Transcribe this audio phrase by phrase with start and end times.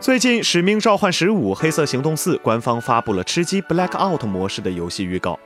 [0.00, 5.38] 最近，《使命召唤十五：黑色行动四》官方发布了吃鸡 Blackout 模式的游戏预告。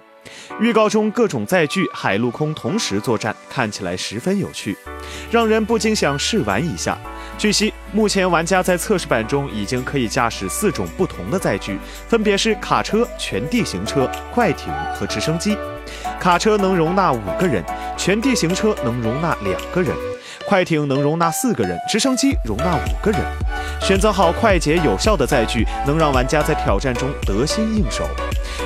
[0.60, 4.76] 预告中各种载具海陆空同时作战，看起来十分有趣，
[5.30, 6.98] 让人不禁想试玩一下。
[7.38, 15.56] 据悉，目前玩家在测试版中已经可以驾驶四种不同的载具，分别是卡车、全地形车、快艇和直升机。
[16.18, 17.62] 卡车能容纳五个人，
[17.96, 19.94] 全地形车能容纳两个人，
[20.46, 23.20] 快艇能容纳四个人，直升机容纳五个人。
[23.82, 28.08] 选择好快捷有效的载具，能让玩家在挑战中得心应手，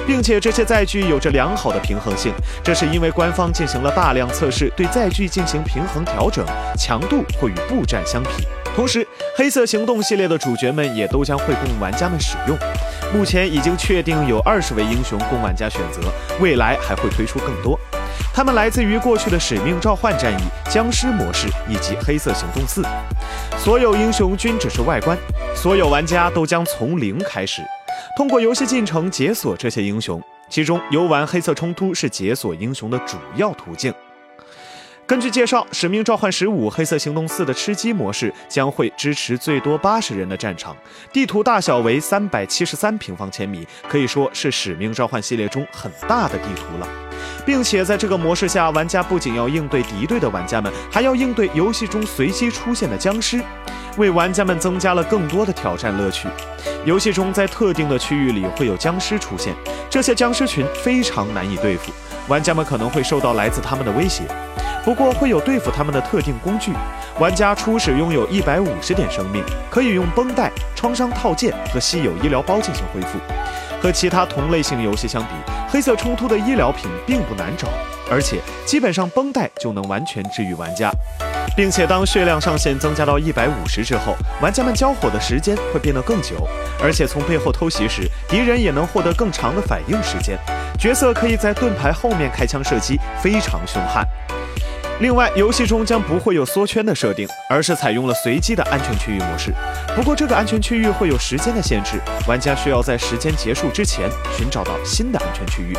[0.06, 2.32] 并且这些载具有着良好的平衡性。
[2.62, 6.44] 这是因为官方进行了大量测试，对载具进行平衡调整，
[6.78, 8.46] 强度会与步战相匹。
[8.74, 12.56] 同时，黑色行动系列的主角们也都将会供玩家们使用。
[13.14, 16.00] 目前已经确定有二十位英雄供玩家选择，
[16.40, 17.78] 未来还会推出更多。
[18.34, 22.82] 他们来自于过去的《使命召唤》战役、僵尸模式以及《黑色行动四》。
[23.58, 25.16] 所有英雄均只是外观，
[25.54, 27.62] 所有玩家都将从零开始，
[28.16, 30.22] 通过游戏进程解锁这些英雄。
[30.48, 33.92] 其中，游玩黑色冲突是解锁英雄的主要途径。
[35.06, 40.76] 根据介绍，《使命召唤十五：黑色行动四》的吃鸡模式将会支持最多八十人的战场，
[41.12, 46.88] 地图大小为三百七十三平方千米，可以说是《使命召唤》系列中很大的地图了。
[47.44, 53.40] 并且在这个模式下，玩家不仅要应对敌对的玩家们，还要应对游戏中随机出现的僵尸，
[53.96, 56.26] 为玩家们增加了更多的挑战乐趣。
[56.84, 59.54] 游戏中在特定的区域里会有僵尸出现，
[59.88, 61.92] 这些僵尸群非常难以对付，
[62.26, 64.24] 玩家们可能会受到来自他们的威胁。
[64.86, 66.72] 不过会有对付他们的特定工具，
[67.18, 73.18] 玩家初始拥有一百五十点生命，可以用绷带、创伤套件和稀有医疗包进行恢复。
[73.82, 75.30] 和其他同类型游戏相比，
[75.68, 77.66] 黑色冲突的医疗品并不难找，
[78.08, 80.88] 而且基本上绷带就能完全治愈玩家，
[81.56, 86.46] 并且当血量上限增加到一百五十之后，玩家们交火的时间会变得更久，
[86.80, 90.38] 而且从背后偷袭时，敌人也能获得更长的反应时间。
[90.78, 94.06] 角色可以在盾牌后面开枪射击，非常凶悍。
[94.98, 99.52] 另外，游戏中将不会有缩圈的设定，而是采用了随机的安全区域模式。
[99.94, 105.76] 不过，这个安全区域会有时间的限制，玩家需要在时间结束之前寻找到新的安全区域。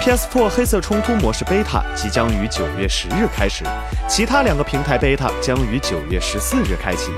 [0.00, 3.62] PS4 黑色冲突模式 beta 即将于九月十日开始，
[4.08, 7.12] 其他两个平台 beta 将于九月十四日开启。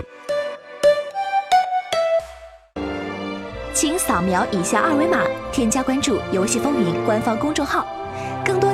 [3.72, 7.86] 请扫描以下二维码，添加关注“游戏风云”官方公众号。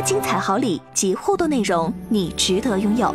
[0.03, 3.15] 精彩好礼及互动内容，你值得拥有。